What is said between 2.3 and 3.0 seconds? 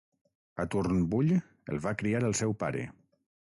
el seu pare.